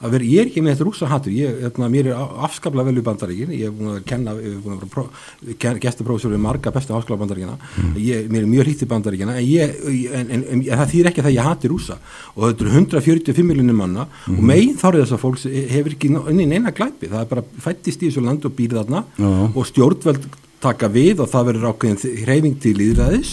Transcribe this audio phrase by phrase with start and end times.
[0.00, 2.96] að vera, ég er ekki með þetta rúsa hattur ég, hérna, mér er afskaplega vel
[2.98, 6.72] við bandaríkin ég er búin að kenna, ég er búin að vera gestaprófessor við marga
[6.74, 7.94] bestu háskóla bandaríkina mm.
[8.02, 9.76] ég, mér er mjög hlýtt í bandaríkina en, ég,
[10.18, 11.98] en, en, en það þýr ekki að það ég hatti rúsa
[12.34, 14.38] og þetta eru 145 miljonir manna mm.
[14.38, 18.02] og megin þárið þess að fólks hefur ekki í neina glæpi, það er bara fættist
[18.02, 19.30] í þessu land og býr þarna Já.
[19.52, 20.28] og stjórnveld
[20.62, 23.32] taka við og það verður ákveðin hreyfing til íðræðis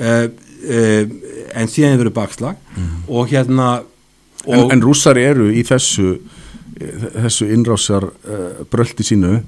[0.00, 1.02] uh, uh,
[1.54, 2.16] en síðan verður
[4.46, 6.18] en, en rússar eru í þessu
[6.74, 9.38] þessu innrásar uh, bröldi sínu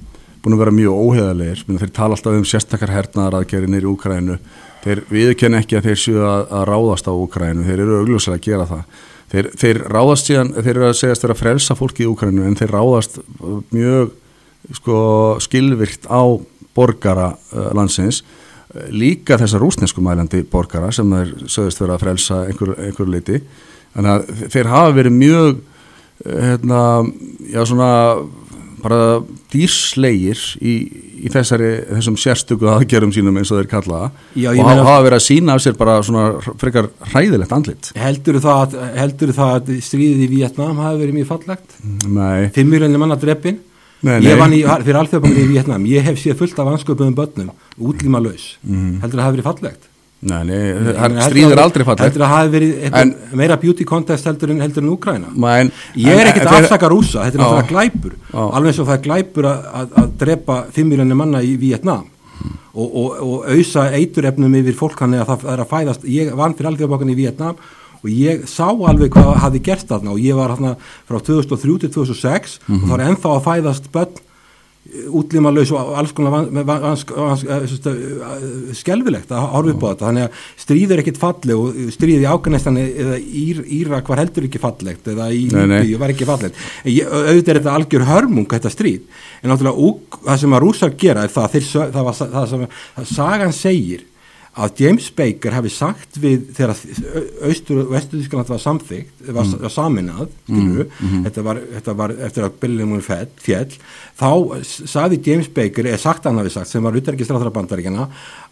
[0.42, 4.38] búin að vera mjög óheðalegir þeir tala alltaf um sérstakar hernaðar aðgerið nýri Úkrænu
[4.84, 8.46] þeir viðkenn ekki að þeir séu að, að ráðast á Úkrænu þeir eru augljóslega að
[8.46, 9.02] gera það.
[9.27, 12.59] Þeir, þeir ráðast síðan, þeir eru að segjast þeir að frelsa fólki í Úkrænu en
[12.60, 13.18] þeir ráðast
[13.74, 14.12] mjög
[14.78, 14.98] sko,
[15.42, 16.23] skilvirt á
[16.76, 18.23] borgara uh, landsins.
[18.92, 23.40] Líka þessar rúsnesku mælandi borgara sem þeir sögðist vera að frelsa einhver, einhver leiti
[23.96, 25.57] þannig að þeir hafa verið mjög
[26.26, 26.80] hérna,
[27.52, 27.90] já svona
[28.87, 28.98] bara
[29.51, 30.73] dýrslegir í,
[31.26, 34.01] í þessari, þessum sérstöku aðgerum sínum eins og þeir kalla
[34.37, 36.26] Já, og ég meina- hafa verið að sína af sér bara svona
[36.60, 37.90] frekar hræðilegt andlit.
[37.96, 41.79] Heldur það, heldur það að stríðið í Vietnam hafi verið mjög fallegt?
[42.07, 43.59] Nei, fimm miljonir manna dreppin
[44.07, 44.38] Nei, ég nei.
[44.38, 48.57] vann í, fyrir alþjóðbankin í Vietnam ég hef séð fullt af ansköpuðum börnum útlíma laus,
[48.63, 49.01] Mhm.
[49.02, 49.88] heldur það hafi verið fallegt
[50.27, 54.82] nei, nei heldur- aldrei heldur það hafi verið En- meira beauty contest heldur en, heldur
[54.85, 58.13] en Úkraina Men, ég er ekkert afsaka rúsa, þetta er náttúrulega glæpur.
[58.32, 58.43] Já.
[58.59, 62.04] alveg eins og það er glæpur að, að, að drepa 5 miljonir manna í Vietnam
[62.77, 66.03] og, og, og auðsa eiturefnum yfir fólk hann að það er að fæðast.
[66.12, 67.56] Ég vann fyrir alþjóðabokkan í Vietnam
[68.03, 70.12] og ég sá alveg hvað hafði gerst þarna.
[70.12, 70.75] Og ég var hérna
[71.09, 74.21] frá 2003 til 2006 og það er ennþá að fæðast börn
[75.06, 76.97] útlíma laus og alls konar van, van,
[78.76, 80.06] skelvilegt að horfa upp á þetta.
[80.06, 84.48] Þannig að stríð er ekkit falleg og stríð í Ákanestan eða Ír, Írak var heldur
[84.48, 85.47] ekki fallegt eða í.
[85.53, 86.59] Líbíu var ekki fallegt.
[86.87, 89.06] Auðvitað er þetta algjör hörmung þetta stríð.
[89.42, 92.68] En náttúrulega það sem að rússar gera er það, það, var, það sem
[93.16, 94.06] sagan segir
[94.56, 96.70] að James Baker hafi sagt við þegar
[97.44, 100.86] austur og vestur Þískland var samþygt var, var saminað skilur,
[101.26, 103.74] þetta, var, þetta var eftir að Billingmur fjell,
[104.16, 104.30] þá
[104.64, 108.06] saði James Baker eða sagt hann hafi sagt sem var utarkistráþara bandaríkjana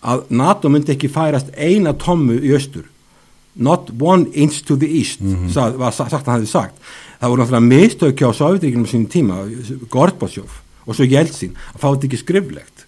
[0.04, 2.90] að NATO myndi ekki færast eina tommu í austur
[3.56, 5.20] not one inch to the east
[5.54, 6.74] sað, var sa- sagt hann hafi sagt.
[7.20, 9.36] Það voru náttúrulega mistökja á Sovjetríkinum á sínum tíma
[9.88, 10.50] Gorbachev
[10.84, 12.82] og svo Jeltsin að fá þetta ekki skriflegt